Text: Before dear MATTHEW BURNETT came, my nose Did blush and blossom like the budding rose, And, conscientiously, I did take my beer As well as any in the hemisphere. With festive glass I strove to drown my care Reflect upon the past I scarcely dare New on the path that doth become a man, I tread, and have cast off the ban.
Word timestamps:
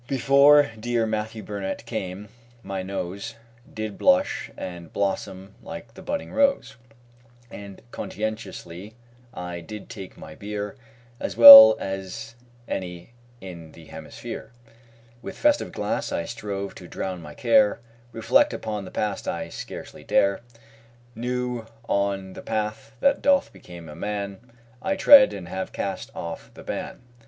Before 0.07 0.71
dear 0.79 1.05
MATTHEW 1.05 1.43
BURNETT 1.43 1.85
came, 1.85 2.29
my 2.63 2.81
nose 2.81 3.35
Did 3.71 3.99
blush 3.99 4.49
and 4.57 4.91
blossom 4.91 5.53
like 5.61 5.93
the 5.93 6.01
budding 6.01 6.33
rose, 6.33 6.75
And, 7.51 7.83
conscientiously, 7.91 8.95
I 9.31 9.59
did 9.61 9.91
take 9.91 10.17
my 10.17 10.33
beer 10.33 10.75
As 11.19 11.37
well 11.37 11.77
as 11.79 12.33
any 12.67 13.11
in 13.41 13.73
the 13.73 13.85
hemisphere. 13.85 14.51
With 15.21 15.37
festive 15.37 15.71
glass 15.71 16.11
I 16.11 16.25
strove 16.25 16.73
to 16.75 16.87
drown 16.87 17.21
my 17.21 17.35
care 17.35 17.79
Reflect 18.11 18.55
upon 18.55 18.85
the 18.85 18.89
past 18.89 19.27
I 19.27 19.49
scarcely 19.49 20.03
dare 20.03 20.41
New 21.13 21.67
on 21.87 22.33
the 22.33 22.41
path 22.41 22.93
that 23.01 23.21
doth 23.21 23.53
become 23.53 23.87
a 23.87 23.95
man, 23.95 24.39
I 24.81 24.95
tread, 24.95 25.31
and 25.31 25.47
have 25.47 25.71
cast 25.71 26.09
off 26.15 26.49
the 26.55 26.63
ban. 26.63 27.03